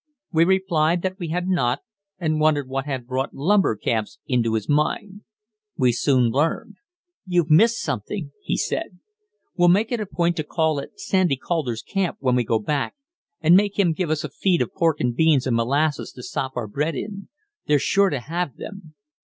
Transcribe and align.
We 0.31 0.45
replied 0.45 1.03
that 1.03 1.19
we 1.19 1.27
had 1.27 1.47
not, 1.47 1.81
and 2.17 2.39
wondered 2.39 2.67
what 2.67 2.87
had 2.87 3.05
brought 3.05 3.35
lumber 3.35 3.75
camps 3.75 4.17
into 4.25 4.55
his 4.55 4.67
mind. 4.67 5.21
We 5.77 5.91
soon 5.91 6.31
learned. 6.31 6.77
"You've 7.27 7.51
missed 7.51 7.79
something," 7.83 8.31
he 8.41 8.57
said. 8.57 8.97
"We'll 9.55 9.67
make 9.67 9.91
it 9.91 9.99
a 9.99 10.07
point 10.07 10.37
to 10.37 10.43
call 10.43 10.79
at 10.79 10.99
Sandy 10.99 11.35
Calder's 11.35 11.83
camp 11.83 12.17
when 12.19 12.35
we 12.35 12.43
go 12.43 12.57
back, 12.57 12.95
and 13.41 13.55
make 13.55 13.77
him 13.77 13.93
give 13.93 14.09
us 14.09 14.23
a 14.23 14.29
feed 14.29 14.63
of 14.63 14.73
pork 14.73 14.99
and 14.99 15.15
beans 15.15 15.45
and 15.45 15.55
molasses 15.55 16.11
to 16.13 16.23
sop 16.23 16.53
our 16.55 16.67
bread 16.67 16.95
in. 16.95 17.27
They're 17.67 17.77
sure 17.77 18.09
to 18.09 18.21
have 18.21 18.55
them." 18.57 18.95